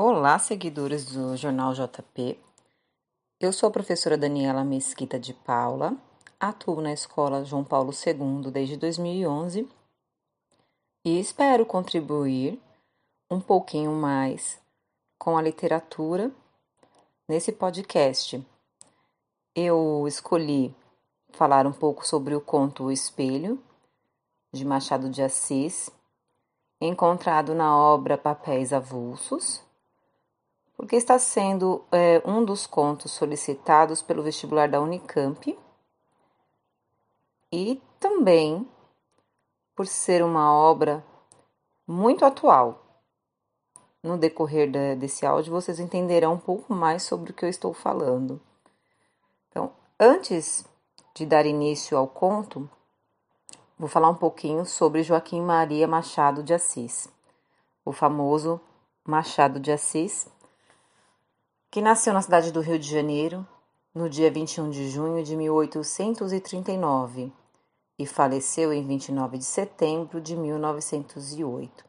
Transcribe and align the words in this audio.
Olá, 0.00 0.38
seguidores 0.38 1.06
do 1.06 1.36
Jornal 1.36 1.74
JP. 1.74 2.38
Eu 3.40 3.52
sou 3.52 3.68
a 3.68 3.72
professora 3.72 4.16
Daniela 4.16 4.62
Mesquita 4.62 5.18
de 5.18 5.34
Paula, 5.34 5.96
atuo 6.38 6.80
na 6.80 6.92
Escola 6.92 7.44
João 7.44 7.64
Paulo 7.64 7.90
II 7.90 8.48
desde 8.52 8.76
2011 8.76 9.68
e 11.04 11.18
espero 11.18 11.66
contribuir 11.66 12.62
um 13.28 13.40
pouquinho 13.40 13.90
mais 13.90 14.60
com 15.18 15.36
a 15.36 15.42
literatura 15.42 16.30
nesse 17.28 17.50
podcast. 17.50 18.40
Eu 19.52 20.06
escolhi 20.06 20.72
falar 21.30 21.66
um 21.66 21.72
pouco 21.72 22.06
sobre 22.06 22.36
o 22.36 22.40
conto 22.40 22.84
O 22.84 22.92
Espelho, 22.92 23.60
de 24.54 24.64
Machado 24.64 25.10
de 25.10 25.22
Assis, 25.22 25.90
encontrado 26.80 27.52
na 27.52 27.76
obra 27.76 28.16
Papéis 28.16 28.72
Avulsos 28.72 29.66
porque 30.78 30.94
está 30.94 31.18
sendo 31.18 31.84
é, 31.90 32.22
um 32.24 32.44
dos 32.44 32.64
contos 32.64 33.10
solicitados 33.10 34.00
pelo 34.00 34.22
vestibular 34.22 34.68
da 34.68 34.80
Unicamp 34.80 35.58
e 37.52 37.82
também 37.98 38.64
por 39.74 39.88
ser 39.88 40.22
uma 40.22 40.54
obra 40.54 41.04
muito 41.84 42.24
atual. 42.24 42.80
No 44.00 44.16
decorrer 44.16 44.70
de, 44.70 44.94
desse 44.94 45.26
áudio, 45.26 45.52
vocês 45.52 45.80
entenderão 45.80 46.34
um 46.34 46.38
pouco 46.38 46.72
mais 46.72 47.02
sobre 47.02 47.32
o 47.32 47.34
que 47.34 47.44
eu 47.44 47.48
estou 47.48 47.74
falando. 47.74 48.40
Então, 49.48 49.72
antes 49.98 50.64
de 51.12 51.26
dar 51.26 51.44
início 51.44 51.98
ao 51.98 52.06
conto, 52.06 52.70
vou 53.76 53.88
falar 53.88 54.08
um 54.08 54.14
pouquinho 54.14 54.64
sobre 54.64 55.02
Joaquim 55.02 55.40
Maria 55.40 55.88
Machado 55.88 56.40
de 56.40 56.54
Assis, 56.54 57.08
o 57.84 57.90
famoso 57.90 58.60
Machado 59.04 59.58
de 59.58 59.72
Assis 59.72 60.37
que 61.70 61.82
nasceu 61.82 62.14
na 62.14 62.22
cidade 62.22 62.50
do 62.50 62.60
Rio 62.60 62.78
de 62.78 62.88
Janeiro 62.88 63.46
no 63.94 64.08
dia 64.08 64.30
21 64.30 64.70
de 64.70 64.88
junho 64.88 65.22
de 65.22 65.36
1839 65.36 67.32
e 67.98 68.06
faleceu 68.06 68.72
em 68.72 68.86
29 68.86 69.38
de 69.38 69.44
setembro 69.44 70.20
de 70.20 70.36
1908. 70.36 71.84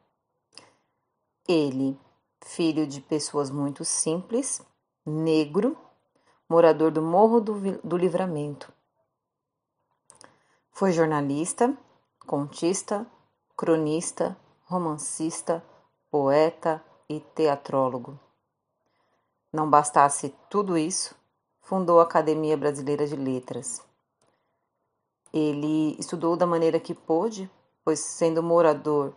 Ele, 1.48 1.98
filho 2.44 2.86
de 2.86 3.00
pessoas 3.00 3.50
muito 3.50 3.86
simples, 3.86 4.62
negro, 5.06 5.78
morador 6.50 6.92
do 6.92 7.02
Morro 7.02 7.40
do, 7.40 7.80
do 7.82 7.96
Livramento. 7.96 8.74
Foi 10.72 10.92
jornalista, 10.92 11.78
contista, 12.26 13.08
cronista, 13.56 14.38
romancista, 14.66 15.64
poeta 16.12 16.84
e 17.08 17.20
teatrólogo. 17.20 18.20
Não 19.52 19.70
bastasse 19.70 20.34
tudo 20.50 20.78
isso, 20.78 21.16
fundou 21.62 22.00
a 22.00 22.04
Academia 22.04 22.56
Brasileira 22.56 23.08
de 23.08 23.16
Letras. 23.16 23.82
Ele 25.34 25.96
estudou 26.00 26.38
da 26.38 26.46
maneira 26.46 26.80
que 26.80 26.94
pôde, 26.94 27.50
pois 27.84 28.00
sendo 28.00 28.44
morador 28.44 29.14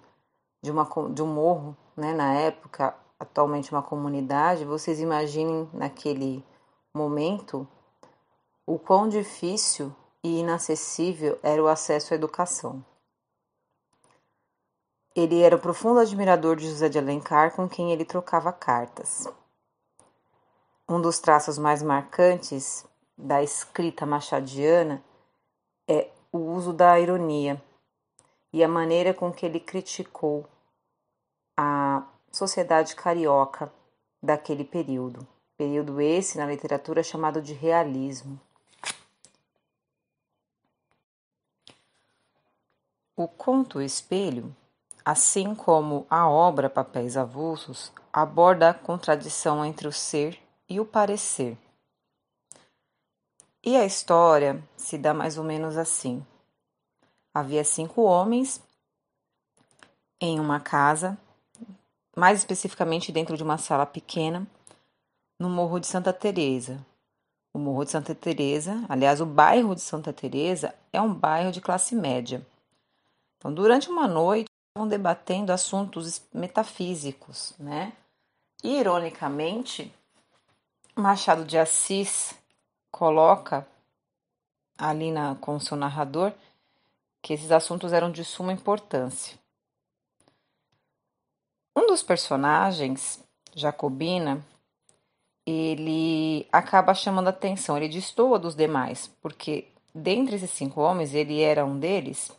de, 0.62 0.70
uma, 0.70 0.88
de 1.12 1.22
um 1.22 1.26
morro, 1.26 1.76
né, 1.96 2.14
na 2.14 2.34
época, 2.34 2.94
atualmente 3.18 3.72
uma 3.72 3.82
comunidade, 3.82 4.64
vocês 4.64 5.00
imaginem 5.00 5.68
naquele 5.72 6.44
momento 6.94 7.66
o 8.66 8.78
quão 8.78 9.08
difícil 9.08 9.94
e 10.24 10.40
inacessível 10.40 11.38
era 11.42 11.62
o 11.62 11.66
acesso 11.66 12.14
à 12.14 12.16
educação. 12.16 12.84
Ele 15.14 15.42
era 15.42 15.58
profundo 15.58 16.00
admirador 16.00 16.56
de 16.56 16.68
José 16.68 16.88
de 16.88 16.98
Alencar, 16.98 17.54
com 17.54 17.68
quem 17.68 17.92
ele 17.92 18.04
trocava 18.04 18.50
cartas. 18.50 19.28
Um 20.92 21.00
dos 21.00 21.18
traços 21.18 21.56
mais 21.56 21.82
marcantes 21.82 22.84
da 23.16 23.42
escrita 23.42 24.04
machadiana 24.04 25.02
é 25.88 26.10
o 26.30 26.36
uso 26.36 26.70
da 26.70 27.00
ironia 27.00 27.58
e 28.52 28.62
a 28.62 28.68
maneira 28.68 29.14
com 29.14 29.32
que 29.32 29.46
ele 29.46 29.58
criticou 29.58 30.46
a 31.56 32.02
sociedade 32.30 32.94
carioca 32.94 33.72
daquele 34.22 34.64
período. 34.64 35.26
Período 35.56 35.98
esse 35.98 36.36
na 36.36 36.44
literatura 36.44 37.02
chamado 37.02 37.40
de 37.40 37.54
realismo. 37.54 38.38
O 43.16 43.26
conto 43.26 43.80
Espelho, 43.80 44.54
assim 45.02 45.54
como 45.54 46.06
a 46.10 46.28
obra 46.28 46.68
Papéis 46.68 47.16
Avulsos, 47.16 47.90
aborda 48.12 48.68
a 48.68 48.74
contradição 48.74 49.64
entre 49.64 49.88
o 49.88 49.92
ser 49.92 50.38
e 50.72 50.80
o 50.80 50.86
parecer. 50.86 51.58
E 53.62 53.76
a 53.76 53.84
história 53.84 54.62
se 54.74 54.96
dá 54.96 55.12
mais 55.12 55.36
ou 55.36 55.44
menos 55.44 55.76
assim. 55.76 56.24
Havia 57.34 57.62
cinco 57.62 58.02
homens 58.02 58.62
em 60.18 60.40
uma 60.40 60.58
casa, 60.58 61.18
mais 62.16 62.38
especificamente 62.38 63.12
dentro 63.12 63.36
de 63.36 63.42
uma 63.42 63.58
sala 63.58 63.84
pequena, 63.84 64.46
no 65.38 65.50
Morro 65.50 65.78
de 65.78 65.86
Santa 65.86 66.12
Teresa. 66.12 66.84
O 67.54 67.58
Morro 67.58 67.84
de 67.84 67.90
Santa 67.90 68.14
Teresa, 68.14 68.82
aliás, 68.88 69.20
o 69.20 69.26
bairro 69.26 69.74
de 69.74 69.82
Santa 69.82 70.10
Teresa 70.10 70.74
é 70.90 71.02
um 71.02 71.12
bairro 71.12 71.52
de 71.52 71.60
classe 71.60 71.94
média. 71.94 72.44
Então, 73.36 73.52
durante 73.52 73.90
uma 73.90 74.08
noite, 74.08 74.48
estavam 74.70 74.88
debatendo 74.88 75.52
assuntos 75.52 76.22
metafísicos, 76.32 77.52
né? 77.58 77.92
E, 78.64 78.78
ironicamente, 78.78 79.92
Machado 80.94 81.46
de 81.46 81.56
Assis 81.56 82.34
coloca 82.90 83.66
ali 84.76 85.10
na, 85.10 85.34
com 85.36 85.58
seu 85.58 85.74
narrador 85.74 86.34
que 87.22 87.32
esses 87.32 87.50
assuntos 87.50 87.94
eram 87.94 88.12
de 88.12 88.22
suma 88.22 88.52
importância. 88.52 89.38
Um 91.74 91.86
dos 91.86 92.02
personagens, 92.02 93.24
Jacobina, 93.54 94.44
ele 95.46 96.46
acaba 96.52 96.92
chamando 96.92 97.28
atenção, 97.28 97.78
ele 97.78 97.88
destoa 97.88 98.38
dos 98.38 98.54
demais, 98.54 99.06
porque 99.22 99.72
dentre 99.94 100.36
esses 100.36 100.50
cinco 100.50 100.82
homens, 100.82 101.14
ele 101.14 101.40
era 101.40 101.64
um 101.64 101.78
deles. 101.78 102.30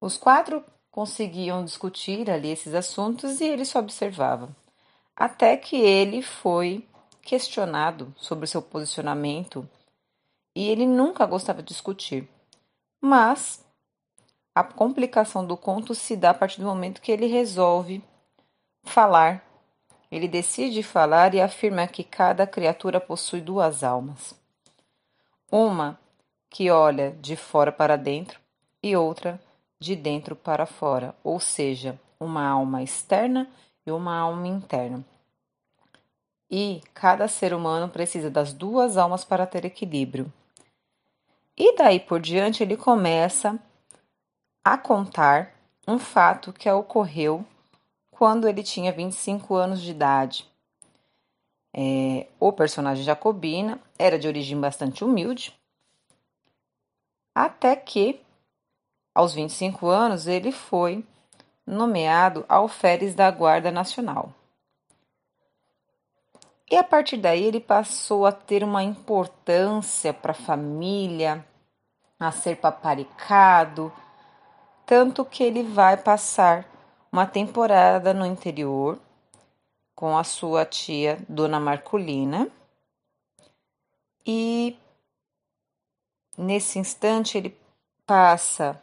Os 0.00 0.16
quatro 0.16 0.64
conseguiam 0.90 1.64
discutir 1.64 2.28
ali 2.28 2.50
esses 2.50 2.74
assuntos 2.74 3.40
e 3.40 3.44
ele 3.44 3.64
só 3.64 3.78
observava 3.78 4.50
até 5.16 5.56
que 5.56 5.76
ele 5.76 6.22
foi 6.22 6.86
questionado 7.22 8.14
sobre 8.16 8.44
o 8.44 8.48
seu 8.48 8.60
posicionamento 8.60 9.68
e 10.54 10.68
ele 10.68 10.86
nunca 10.86 11.24
gostava 11.24 11.62
de 11.62 11.68
discutir. 11.68 12.28
Mas 13.00 13.64
a 14.54 14.62
complicação 14.62 15.46
do 15.46 15.56
conto 15.56 15.94
se 15.94 16.16
dá 16.16 16.30
a 16.30 16.34
partir 16.34 16.60
do 16.60 16.66
momento 16.66 17.00
que 17.00 17.10
ele 17.10 17.26
resolve 17.26 18.02
falar. 18.82 19.44
Ele 20.10 20.28
decide 20.28 20.82
falar 20.82 21.34
e 21.34 21.40
afirma 21.40 21.86
que 21.86 22.04
cada 22.04 22.46
criatura 22.46 23.00
possui 23.00 23.40
duas 23.40 23.82
almas. 23.82 24.34
Uma 25.50 25.98
que 26.50 26.70
olha 26.70 27.12
de 27.12 27.34
fora 27.34 27.72
para 27.72 27.96
dentro 27.96 28.38
e 28.82 28.94
outra 28.94 29.40
de 29.80 29.96
dentro 29.96 30.36
para 30.36 30.66
fora, 30.66 31.14
ou 31.24 31.40
seja, 31.40 31.98
uma 32.20 32.46
alma 32.46 32.82
externa 32.82 33.50
e 33.86 33.90
uma 33.90 34.16
alma 34.16 34.46
interna. 34.46 35.04
E 36.50 36.82
cada 36.92 37.28
ser 37.28 37.54
humano 37.54 37.88
precisa 37.88 38.30
das 38.30 38.52
duas 38.52 38.96
almas 38.96 39.24
para 39.24 39.46
ter 39.46 39.64
equilíbrio. 39.64 40.32
E 41.56 41.76
daí 41.76 41.98
por 41.98 42.20
diante 42.20 42.62
ele 42.62 42.76
começa 42.76 43.58
a 44.64 44.76
contar 44.78 45.54
um 45.86 45.98
fato 45.98 46.52
que 46.52 46.70
ocorreu 46.70 47.44
quando 48.10 48.48
ele 48.48 48.62
tinha 48.62 48.92
25 48.92 49.54
anos 49.54 49.80
de 49.80 49.90
idade. 49.90 50.46
É, 51.74 52.26
o 52.38 52.52
personagem 52.52 53.02
Jacobina 53.02 53.80
era 53.98 54.18
de 54.18 54.28
origem 54.28 54.60
bastante 54.60 55.02
humilde, 55.02 55.58
até 57.34 57.74
que, 57.74 58.20
aos 59.14 59.32
25 59.32 59.86
anos, 59.88 60.26
ele 60.26 60.52
foi 60.52 61.04
nomeado 61.66 62.44
alferes 62.48 63.14
da 63.14 63.30
Guarda 63.30 63.70
Nacional. 63.70 64.32
E 66.70 66.76
a 66.76 66.82
partir 66.82 67.18
daí 67.18 67.44
ele 67.44 67.60
passou 67.60 68.24
a 68.24 68.32
ter 68.32 68.64
uma 68.64 68.82
importância 68.82 70.12
para 70.14 70.32
a 70.32 70.34
família, 70.34 71.44
a 72.18 72.32
ser 72.32 72.56
paparicado, 72.56 73.92
tanto 74.86 75.24
que 75.24 75.42
ele 75.42 75.62
vai 75.62 75.96
passar 75.96 76.66
uma 77.12 77.26
temporada 77.26 78.14
no 78.14 78.24
interior 78.24 78.98
com 79.94 80.16
a 80.16 80.24
sua 80.24 80.64
tia 80.64 81.18
Dona 81.28 81.60
Marculina. 81.60 82.48
E 84.26 84.76
nesse 86.38 86.78
instante 86.78 87.36
ele 87.36 87.56
passa 88.06 88.82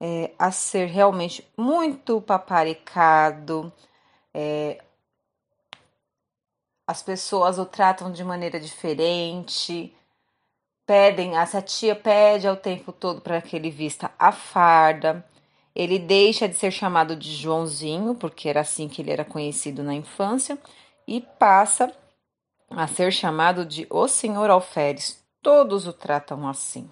é, 0.00 0.32
a 0.38 0.50
ser 0.52 0.86
realmente 0.86 1.46
muito 1.56 2.20
paparicado, 2.20 3.72
É, 4.34 4.82
as 6.86 7.02
pessoas 7.02 7.58
o 7.58 7.66
tratam 7.66 8.12
de 8.12 8.22
maneira 8.24 8.60
diferente, 8.60 9.94
pedem, 10.86 11.36
essa 11.36 11.60
tia 11.60 11.96
pede 11.96 12.46
ao 12.46 12.56
tempo 12.56 12.92
todo 12.92 13.20
para 13.20 13.42
que 13.42 13.56
ele 13.56 13.70
vista 13.70 14.10
a 14.18 14.32
farda. 14.32 15.24
Ele 15.74 15.98
deixa 15.98 16.48
de 16.48 16.54
ser 16.54 16.70
chamado 16.70 17.16
de 17.16 17.30
Joãozinho, 17.34 18.14
porque 18.14 18.48
era 18.48 18.60
assim 18.60 18.88
que 18.88 19.02
ele 19.02 19.10
era 19.10 19.24
conhecido 19.24 19.82
na 19.82 19.94
infância, 19.94 20.58
e 21.06 21.20
passa 21.20 21.92
a 22.70 22.86
ser 22.86 23.12
chamado 23.12 23.64
de 23.64 23.86
o 23.90 24.06
senhor 24.08 24.50
alferes. 24.50 25.22
Todos 25.42 25.86
o 25.86 25.92
tratam 25.92 26.46
assim. 26.48 26.90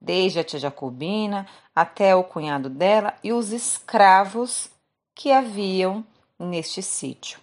Desde 0.00 0.40
a 0.40 0.44
tia 0.44 0.58
Jacobina 0.58 1.46
até 1.74 2.14
o 2.14 2.22
cunhado 2.22 2.68
dela 2.68 3.14
e 3.24 3.32
os 3.32 3.50
escravos 3.52 4.70
que 5.14 5.32
haviam 5.32 6.04
neste 6.38 6.82
sítio. 6.82 7.40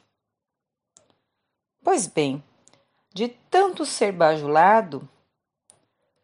Pois 1.84 2.08
bem, 2.08 2.44
de 3.14 3.28
tanto 3.28 3.86
ser 3.86 4.12
bajulado, 4.12 5.08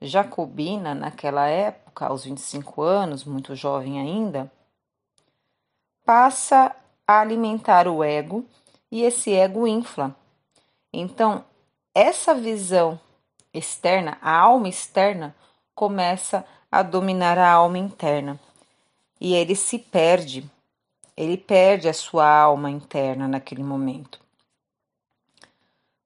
Jacobina, 0.02 0.96
naquela 0.96 1.48
época, 1.48 2.08
aos 2.08 2.24
25 2.24 2.82
anos, 2.82 3.26
muito 3.26 3.54
jovem 3.54 4.00
ainda, 4.00 4.50
passa 6.06 6.74
a 7.06 7.20
alimentar 7.20 7.88
o 7.88 8.04
ego 8.04 8.46
e 8.90 9.04
esse 9.04 9.34
ego 9.34 9.68
infla. 9.68 10.16
Então, 10.94 11.44
essa 11.94 12.34
visão 12.34 13.00
externa, 13.54 14.18
a 14.22 14.38
alma 14.38 14.70
externa, 14.70 15.36
começa 15.80 16.46
a 16.70 16.84
dominar 16.84 17.38
a 17.38 17.50
alma 17.50 17.78
interna 17.78 18.38
e 19.18 19.34
ele 19.34 19.56
se 19.56 19.80
perde, 19.80 20.44
ele 21.16 21.38
perde 21.38 21.88
a 21.88 21.94
sua 21.94 22.30
alma 22.30 22.70
interna 22.70 23.30
naquele 23.30 23.64
momento. 23.64 24.20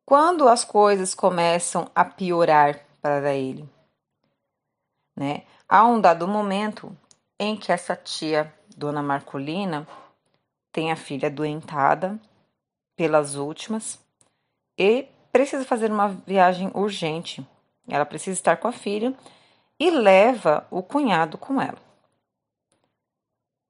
Quando 0.05 0.47
as 0.47 0.63
coisas 0.63 1.15
começam 1.15 1.89
a 1.95 2.05
piorar 2.05 2.85
para 3.01 3.33
ele, 3.33 3.67
né? 5.17 5.41
Há 5.67 5.83
um 5.87 5.99
dado 5.99 6.27
momento 6.27 6.95
em 7.39 7.57
que 7.57 7.71
essa 7.71 7.95
tia, 7.95 8.53
Dona 8.77 9.01
Marcolina, 9.01 9.87
tem 10.71 10.91
a 10.91 10.95
filha 10.95 11.31
doentada 11.31 12.19
pelas 12.95 13.33
últimas 13.33 13.99
e 14.77 15.07
precisa 15.31 15.65
fazer 15.65 15.91
uma 15.91 16.09
viagem 16.09 16.69
urgente. 16.75 17.43
Ela 17.87 18.05
precisa 18.05 18.37
estar 18.37 18.57
com 18.57 18.67
a 18.67 18.71
filha 18.71 19.15
e 19.79 19.89
leva 19.89 20.67
o 20.69 20.81
cunhado 20.81 21.37
com 21.37 21.61
ela. 21.61 21.81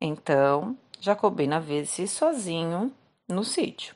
Então, 0.02 0.78
Jacobina 1.00 1.60
vê-se 1.60 2.08
sozinho 2.08 2.94
no 3.28 3.44
sítio 3.44 3.96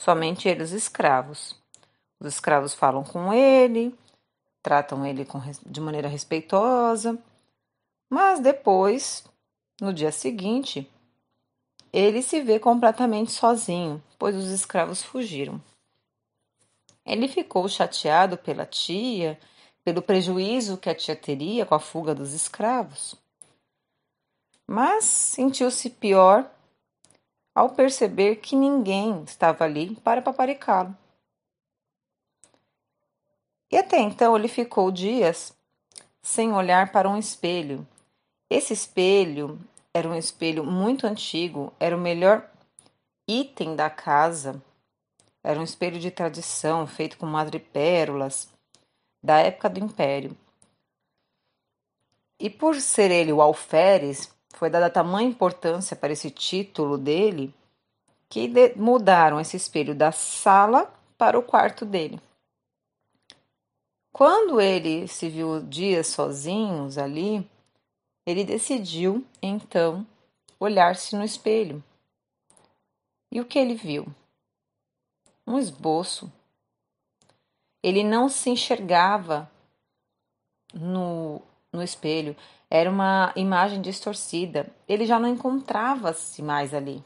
somente 0.00 0.48
ele 0.48 0.62
os 0.62 0.72
escravos. 0.72 1.54
Os 2.18 2.26
escravos 2.26 2.74
falam 2.74 3.04
com 3.04 3.32
ele, 3.32 3.94
tratam 4.62 5.04
ele 5.04 5.24
com, 5.24 5.40
de 5.66 5.80
maneira 5.80 6.08
respeitosa, 6.08 7.18
mas 8.08 8.40
depois, 8.40 9.24
no 9.80 9.92
dia 9.92 10.10
seguinte, 10.10 10.90
ele 11.92 12.22
se 12.22 12.40
vê 12.40 12.58
completamente 12.58 13.30
sozinho, 13.30 14.02
pois 14.18 14.34
os 14.34 14.48
escravos 14.48 15.02
fugiram. 15.02 15.62
Ele 17.04 17.28
ficou 17.28 17.68
chateado 17.68 18.36
pela 18.36 18.64
tia, 18.64 19.38
pelo 19.84 20.02
prejuízo 20.02 20.76
que 20.76 20.90
a 20.90 20.94
tia 20.94 21.16
teria 21.16 21.64
com 21.64 21.74
a 21.74 21.80
fuga 21.80 22.14
dos 22.14 22.32
escravos. 22.32 23.14
Mas 24.66 25.04
sentiu-se 25.04 25.90
pior 25.90 26.50
ao 27.54 27.70
perceber 27.70 28.36
que 28.36 28.54
ninguém 28.54 29.22
estava 29.24 29.64
ali 29.64 29.96
para 29.96 30.22
paparicá-lo. 30.22 30.96
E 33.70 33.76
até 33.76 33.98
então 33.98 34.36
ele 34.36 34.48
ficou 34.48 34.90
dias 34.90 35.52
sem 36.22 36.52
olhar 36.52 36.92
para 36.92 37.08
um 37.08 37.16
espelho. 37.16 37.86
Esse 38.48 38.72
espelho 38.72 39.58
era 39.94 40.08
um 40.08 40.14
espelho 40.14 40.64
muito 40.64 41.06
antigo, 41.06 41.72
era 41.78 41.96
o 41.96 42.00
melhor 42.00 42.48
item 43.28 43.76
da 43.76 43.88
casa. 43.88 44.60
Era 45.42 45.58
um 45.58 45.64
espelho 45.64 45.98
de 45.98 46.10
tradição, 46.10 46.86
feito 46.86 47.16
com 47.16 47.26
madrepérolas, 47.26 48.52
da 49.22 49.38
época 49.38 49.68
do 49.68 49.80
Império. 49.80 50.36
E 52.38 52.48
por 52.48 52.80
ser 52.80 53.10
ele 53.10 53.32
o 53.32 53.42
alferes, 53.42 54.34
foi 54.54 54.70
dada 54.70 54.88
tamanha 54.90 55.28
importância 55.28 55.94
para 55.94 56.12
esse 56.12 56.30
título 56.30 56.96
dele 56.96 57.54
que 58.28 58.48
de 58.48 58.74
mudaram 58.76 59.40
esse 59.40 59.56
espelho 59.56 59.94
da 59.94 60.12
sala 60.12 60.92
para 61.18 61.38
o 61.38 61.42
quarto 61.42 61.84
dele. 61.84 62.20
Quando 64.12 64.60
ele 64.60 65.06
se 65.06 65.28
viu 65.28 65.60
dias 65.60 66.08
sozinhos 66.08 66.96
ali, 66.96 67.48
ele 68.26 68.44
decidiu 68.44 69.24
então 69.42 70.06
olhar-se 70.58 71.16
no 71.16 71.24
espelho. 71.24 71.82
E 73.32 73.40
o 73.40 73.44
que 73.44 73.58
ele 73.58 73.74
viu? 73.74 74.06
Um 75.46 75.58
esboço. 75.58 76.30
Ele 77.82 78.04
não 78.04 78.28
se 78.28 78.50
enxergava 78.50 79.50
no, 80.74 81.40
no 81.72 81.82
espelho, 81.82 82.36
era 82.68 82.90
uma 82.90 83.32
imagem 83.34 83.80
distorcida. 83.80 84.68
Ele 84.88 85.04
já 85.06 85.18
não 85.18 85.28
encontrava-se 85.28 86.42
mais 86.42 86.72
ali. 86.72 87.02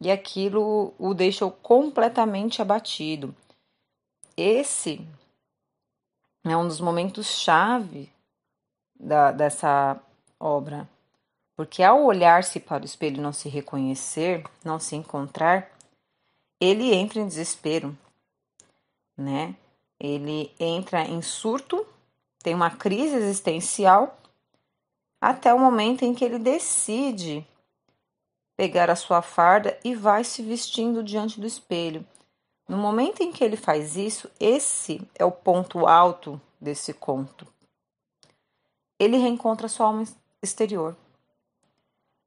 E 0.00 0.10
aquilo 0.10 0.94
o 0.98 1.14
deixou 1.14 1.50
completamente 1.50 2.60
abatido. 2.60 3.34
Esse 4.36 5.06
é 6.44 6.56
um 6.56 6.66
dos 6.66 6.80
momentos 6.80 7.26
chave 7.26 8.10
da, 8.98 9.30
dessa 9.30 10.00
obra, 10.38 10.88
porque 11.54 11.82
ao 11.82 12.02
olhar-se 12.04 12.58
para 12.58 12.82
o 12.82 12.86
espelho 12.86 13.18
e 13.18 13.20
não 13.20 13.32
se 13.32 13.48
reconhecer, 13.48 14.42
não 14.64 14.78
se 14.78 14.96
encontrar, 14.96 15.70
ele 16.58 16.94
entra 16.94 17.20
em 17.20 17.26
desespero, 17.26 17.96
né? 19.20 19.54
Ele 19.98 20.50
entra 20.58 21.02
em 21.02 21.20
surto 21.22 21.86
tem 22.42 22.54
uma 22.54 22.70
crise 22.70 23.16
existencial 23.16 24.18
até 25.20 25.52
o 25.52 25.58
momento 25.58 26.04
em 26.04 26.14
que 26.14 26.24
ele 26.24 26.38
decide 26.38 27.46
pegar 28.56 28.90
a 28.90 28.96
sua 28.96 29.20
farda 29.20 29.78
e 29.84 29.94
vai 29.94 30.24
se 30.24 30.42
vestindo 30.42 31.02
diante 31.02 31.38
do 31.38 31.46
espelho. 31.46 32.06
No 32.66 32.78
momento 32.78 33.22
em 33.22 33.32
que 33.32 33.44
ele 33.44 33.56
faz 33.56 33.96
isso, 33.96 34.30
esse 34.38 35.06
é 35.14 35.24
o 35.24 35.32
ponto 35.32 35.86
alto 35.86 36.40
desse 36.60 36.94
conto. 36.94 37.46
Ele 38.98 39.16
reencontra 39.16 39.68
sua 39.68 39.86
alma 39.86 40.04
exterior. 40.42 40.96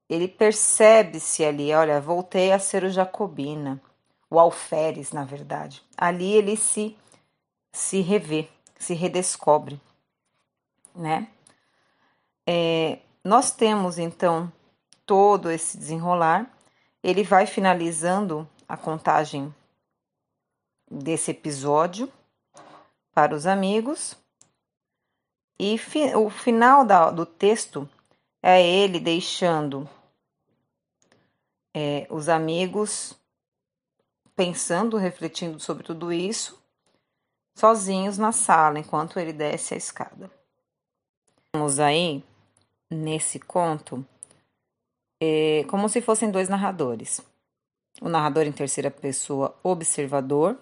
Ele 0.09 0.27
percebe-se 0.27 1.43
ali, 1.43 1.73
olha, 1.73 2.01
voltei 2.01 2.51
a 2.51 2.59
ser 2.59 2.83
o 2.83 2.89
Jacobina, 2.89 3.81
o 4.33 4.39
alferes, 4.39 5.11
na 5.11 5.23
verdade. 5.23 5.83
Ali 5.97 6.33
ele 6.33 6.57
se 6.57 6.97
se 7.71 8.01
revê, 8.01 8.47
se 8.77 8.93
redescobre 8.93 9.79
né? 10.95 11.27
É, 12.45 12.99
nós 13.23 13.51
temos 13.51 13.97
então 13.97 14.51
todo 15.05 15.49
esse 15.49 15.77
desenrolar. 15.77 16.51
Ele 17.01 17.23
vai 17.23 17.45
finalizando 17.45 18.47
a 18.67 18.77
contagem 18.77 19.53
desse 20.89 21.31
episódio 21.31 22.11
para 23.13 23.35
os 23.35 23.45
amigos. 23.45 24.15
E 25.59 25.77
fi, 25.77 26.15
o 26.15 26.29
final 26.29 26.85
da, 26.85 27.11
do 27.11 27.25
texto 27.25 27.89
é 28.41 28.61
ele 28.65 28.99
deixando 28.99 29.89
é, 31.73 32.07
os 32.09 32.29
amigos 32.29 33.15
pensando, 34.43 34.97
refletindo 34.97 35.57
sobre 35.57 35.83
tudo 35.83 36.11
isso, 36.11 36.61
sozinhos 37.55 38.17
na 38.17 38.33
sala, 38.33 38.77
enquanto 38.77 39.17
ele 39.17 39.31
desce 39.31 39.73
a 39.73 39.77
escada. 39.77 40.29
Temos 41.53 41.79
aí, 41.79 42.21
nesse 42.91 43.39
conto, 43.39 44.05
é, 45.21 45.63
como 45.69 45.87
se 45.87 46.01
fossem 46.01 46.29
dois 46.29 46.49
narradores. 46.49 47.21
O 48.01 48.09
narrador 48.09 48.43
em 48.43 48.51
terceira 48.51 48.91
pessoa, 48.91 49.55
observador, 49.63 50.57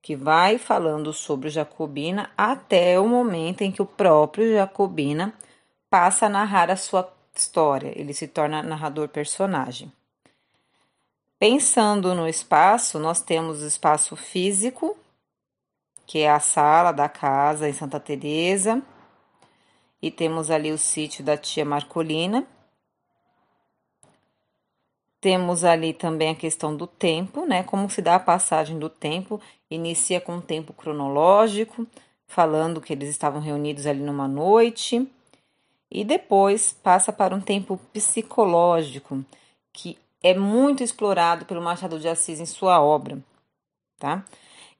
que 0.00 0.16
vai 0.16 0.56
falando 0.56 1.12
sobre 1.12 1.48
o 1.48 1.50
Jacobina 1.50 2.30
até 2.38 2.98
o 2.98 3.06
momento 3.06 3.60
em 3.60 3.70
que 3.70 3.82
o 3.82 3.86
próprio 3.86 4.54
Jacobina 4.54 5.34
passa 5.90 6.24
a 6.24 6.30
narrar 6.30 6.70
a 6.70 6.76
sua 6.76 7.12
história, 7.34 7.92
ele 7.94 8.14
se 8.14 8.28
torna 8.28 8.62
narrador 8.62 9.08
personagem. 9.08 9.92
Pensando 11.38 12.14
no 12.14 12.26
espaço, 12.26 12.98
nós 12.98 13.20
temos 13.20 13.62
o 13.62 13.66
espaço 13.66 14.16
físico, 14.16 14.96
que 16.06 16.20
é 16.20 16.30
a 16.30 16.40
sala 16.40 16.92
da 16.92 17.10
casa 17.10 17.68
em 17.68 17.74
Santa 17.74 18.00
Teresa, 18.00 18.82
e 20.00 20.10
temos 20.10 20.50
ali 20.50 20.72
o 20.72 20.78
sítio 20.78 21.22
da 21.22 21.36
tia 21.36 21.62
Marcolina. 21.62 22.46
Temos 25.20 25.62
ali 25.62 25.92
também 25.92 26.30
a 26.30 26.34
questão 26.34 26.74
do 26.74 26.86
tempo, 26.86 27.44
né? 27.44 27.62
Como 27.62 27.90
se 27.90 28.00
dá 28.00 28.14
a 28.14 28.20
passagem 28.20 28.78
do 28.78 28.88
tempo. 28.88 29.38
Inicia 29.70 30.22
com 30.22 30.36
um 30.36 30.40
tempo 30.40 30.72
cronológico, 30.72 31.86
falando 32.26 32.80
que 32.80 32.94
eles 32.94 33.10
estavam 33.10 33.42
reunidos 33.42 33.86
ali 33.86 34.00
numa 34.00 34.26
noite, 34.26 35.06
e 35.90 36.02
depois 36.02 36.72
passa 36.72 37.12
para 37.12 37.34
um 37.34 37.40
tempo 37.40 37.78
psicológico, 37.92 39.22
que 39.70 39.98
é 40.22 40.34
muito 40.34 40.82
explorado 40.82 41.44
pelo 41.44 41.62
Machado 41.62 41.98
de 41.98 42.08
Assis 42.08 42.40
em 42.40 42.46
sua 42.46 42.80
obra, 42.80 43.18
tá? 43.98 44.24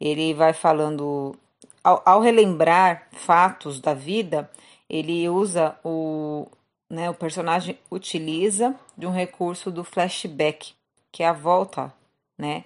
Ele 0.01 0.35
vai 0.35 0.53
falando, 0.53 1.37
ao, 1.83 2.03
ao 2.05 2.21
relembrar 2.21 3.09
fatos 3.13 3.81
da 3.81 3.95
vida, 3.95 4.51
ele 4.89 5.29
usa 5.29 5.79
o, 5.85 6.47
né, 6.91 7.11
o 7.11 7.15
personagem 7.15 7.79
utiliza 7.91 8.79
de 8.97 9.07
um 9.07 9.11
recurso 9.11 9.71
do 9.71 9.83
flashback, 9.83 10.75
que 11.11 11.23
é 11.23 11.29
a 11.29 11.33
volta, 11.33 11.93
né? 12.39 12.65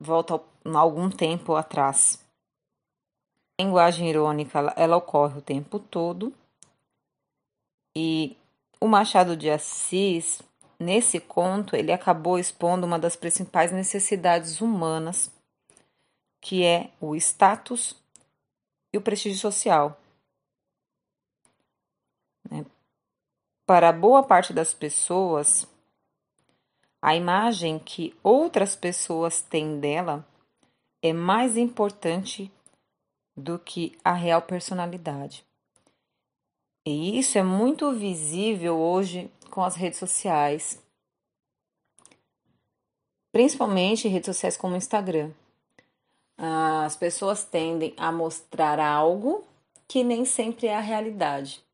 Volta 0.00 0.40
algum 0.64 1.10
tempo 1.10 1.54
atrás. 1.54 2.24
A 3.58 3.64
linguagem 3.64 4.08
irônica, 4.08 4.58
ela, 4.58 4.74
ela 4.76 4.96
ocorre 4.96 5.38
o 5.38 5.42
tempo 5.42 5.78
todo. 5.78 6.32
E 7.96 8.36
o 8.80 8.86
Machado 8.86 9.36
de 9.36 9.50
Assis, 9.50 10.40
nesse 10.78 11.18
conto, 11.18 11.74
ele 11.74 11.92
acabou 11.92 12.38
expondo 12.38 12.86
uma 12.86 12.98
das 12.98 13.16
principais 13.16 13.72
necessidades 13.72 14.60
humanas, 14.60 15.30
que 16.40 16.64
é 16.64 16.90
o 17.00 17.16
status 17.16 17.96
e 18.92 18.98
o 18.98 19.02
prestígio 19.02 19.38
social. 19.38 20.00
Né? 22.50 22.64
Para 23.66 23.92
boa 23.92 24.22
parte 24.22 24.52
das 24.52 24.72
pessoas, 24.72 25.66
a 27.02 27.14
imagem 27.14 27.78
que 27.78 28.16
outras 28.22 28.74
pessoas 28.74 29.40
têm 29.40 29.78
dela 29.78 30.26
é 31.02 31.12
mais 31.12 31.56
importante 31.56 32.50
do 33.36 33.58
que 33.58 33.96
a 34.04 34.12
real 34.12 34.42
personalidade. 34.42 35.44
E 36.84 37.18
isso 37.18 37.36
é 37.38 37.42
muito 37.42 37.92
visível 37.92 38.78
hoje 38.78 39.30
com 39.48 39.62
as 39.62 39.74
redes 39.74 39.98
sociais, 39.98 40.82
principalmente 43.32 44.08
redes 44.08 44.26
sociais 44.26 44.56
como 44.56 44.74
o 44.74 44.76
Instagram. 44.76 45.32
As 46.36 46.96
pessoas 46.96 47.44
tendem 47.44 47.94
a 47.96 48.12
mostrar 48.12 48.78
algo 48.78 49.44
que 49.88 50.04
nem 50.04 50.24
sempre 50.24 50.66
é 50.66 50.76
a 50.76 50.80
realidade. 50.80 51.64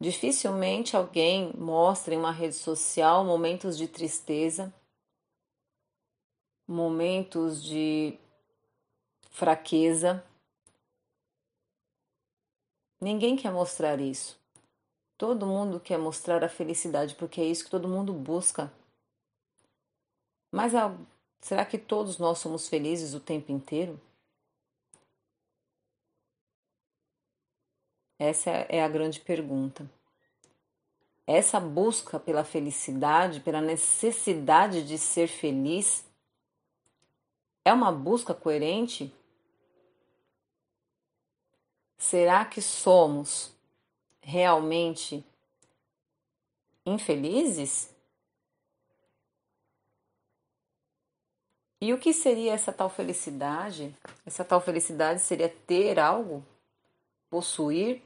Dificilmente 0.00 0.96
alguém 0.96 1.52
mostra 1.58 2.14
em 2.14 2.18
uma 2.18 2.32
rede 2.32 2.54
social 2.54 3.22
momentos 3.22 3.76
de 3.76 3.86
tristeza, 3.86 4.72
momentos 6.66 7.62
de 7.62 8.18
fraqueza. 9.30 10.24
Ninguém 12.98 13.36
quer 13.36 13.52
mostrar 13.52 14.00
isso. 14.00 14.39
Todo 15.20 15.44
mundo 15.44 15.78
quer 15.78 15.98
mostrar 15.98 16.42
a 16.42 16.48
felicidade 16.48 17.14
porque 17.14 17.42
é 17.42 17.44
isso 17.44 17.64
que 17.64 17.70
todo 17.70 17.86
mundo 17.86 18.10
busca. 18.10 18.72
Mas 20.50 20.72
será 21.42 21.66
que 21.66 21.76
todos 21.76 22.16
nós 22.16 22.38
somos 22.38 22.66
felizes 22.70 23.12
o 23.12 23.20
tempo 23.20 23.52
inteiro? 23.52 24.00
Essa 28.18 28.48
é 28.48 28.82
a 28.82 28.88
grande 28.88 29.20
pergunta. 29.20 29.86
Essa 31.26 31.60
busca 31.60 32.18
pela 32.18 32.42
felicidade, 32.42 33.40
pela 33.40 33.60
necessidade 33.60 34.88
de 34.88 34.96
ser 34.96 35.28
feliz, 35.28 36.02
é 37.62 37.74
uma 37.74 37.92
busca 37.92 38.32
coerente? 38.32 39.14
Será 41.98 42.42
que 42.46 42.62
somos 42.62 43.59
realmente 44.20 45.24
infelizes? 46.84 47.94
E 51.80 51.94
o 51.94 51.98
que 51.98 52.12
seria 52.12 52.52
essa 52.52 52.72
tal 52.72 52.90
felicidade? 52.90 53.96
Essa 54.26 54.44
tal 54.44 54.60
felicidade 54.60 55.20
seria 55.22 55.48
ter 55.48 55.98
algo, 55.98 56.44
possuir 57.30 58.02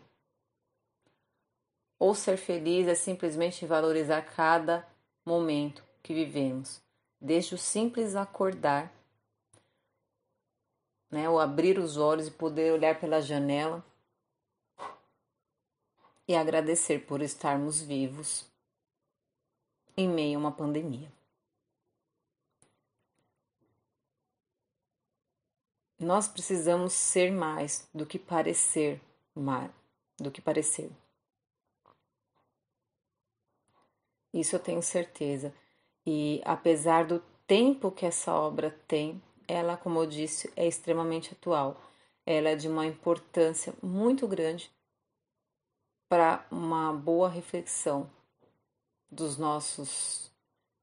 ou 1.98 2.14
ser 2.14 2.36
feliz 2.36 2.86
é 2.86 2.94
simplesmente 2.94 3.66
valorizar 3.66 4.22
cada 4.22 4.86
momento 5.24 5.82
que 6.02 6.12
vivemos, 6.12 6.82
desde 7.20 7.54
o 7.54 7.58
simples 7.58 8.14
acordar, 8.14 8.92
né, 11.10 11.28
o 11.30 11.38
abrir 11.38 11.78
os 11.78 11.96
olhos 11.96 12.26
e 12.26 12.30
poder 12.30 12.72
olhar 12.72 13.00
pela 13.00 13.22
janela 13.22 13.82
e 16.26 16.34
agradecer 16.34 17.06
por 17.06 17.20
estarmos 17.20 17.80
vivos 17.80 18.46
em 19.96 20.08
meio 20.08 20.38
a 20.38 20.40
uma 20.40 20.52
pandemia. 20.52 21.12
Nós 25.98 26.26
precisamos 26.26 26.92
ser 26.92 27.30
mais 27.30 27.88
do 27.94 28.04
que 28.04 28.18
parecer, 28.18 29.00
mais 29.34 29.70
do 30.18 30.30
que 30.30 30.40
parecer. 30.40 30.90
Isso 34.32 34.56
eu 34.56 34.60
tenho 34.60 34.82
certeza. 34.82 35.54
E 36.04 36.42
apesar 36.44 37.06
do 37.06 37.20
tempo 37.46 37.92
que 37.92 38.04
essa 38.04 38.34
obra 38.34 38.70
tem, 38.88 39.22
ela, 39.46 39.76
como 39.76 40.00
eu 40.00 40.06
disse, 40.06 40.52
é 40.56 40.66
extremamente 40.66 41.32
atual. 41.32 41.80
Ela 42.26 42.50
é 42.50 42.56
de 42.56 42.68
uma 42.68 42.84
importância 42.84 43.72
muito 43.82 44.26
grande 44.26 44.70
para 46.14 46.46
uma 46.48 46.92
boa 46.92 47.28
reflexão 47.28 48.08
dos 49.10 49.36
nossos 49.36 50.30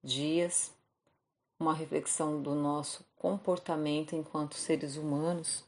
dias, 0.03 0.75
uma 1.57 1.73
reflexão 1.73 2.41
do 2.41 2.53
nosso 2.53 3.05
comportamento 3.15 4.13
enquanto 4.13 4.55
seres 4.55 4.97
humanos. 4.97 5.63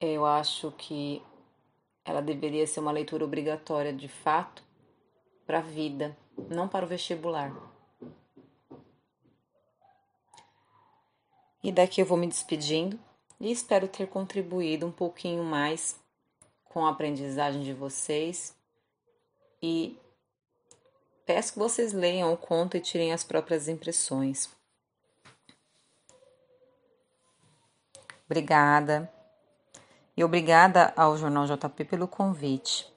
Eu 0.00 0.24
acho 0.24 0.72
que 0.72 1.22
ela 2.02 2.22
deveria 2.22 2.66
ser 2.66 2.80
uma 2.80 2.90
leitura 2.90 3.26
obrigatória 3.26 3.92
de 3.92 4.08
fato 4.08 4.64
para 5.44 5.58
a 5.58 5.60
vida, 5.60 6.16
não 6.48 6.66
para 6.66 6.86
o 6.86 6.88
vestibular. 6.88 7.54
E 11.62 11.70
daqui 11.70 12.00
eu 12.00 12.06
vou 12.06 12.16
me 12.16 12.26
despedindo 12.26 12.98
e 13.38 13.52
espero 13.52 13.86
ter 13.86 14.08
contribuído 14.08 14.86
um 14.86 14.90
pouquinho 14.90 15.44
mais 15.44 16.01
com 16.72 16.86
a 16.86 16.90
aprendizagem 16.90 17.62
de 17.62 17.72
vocês 17.72 18.56
e 19.62 19.96
peço 21.24 21.52
que 21.52 21.58
vocês 21.58 21.92
leiam 21.92 22.32
o 22.32 22.36
conto 22.36 22.76
e 22.76 22.80
tirem 22.80 23.12
as 23.12 23.22
próprias 23.22 23.68
impressões. 23.68 24.48
Obrigada. 28.26 29.12
E 30.16 30.22
obrigada 30.22 30.92
ao 30.96 31.16
Jornal 31.16 31.46
JP 31.46 31.84
pelo 31.84 32.08
convite. 32.08 32.91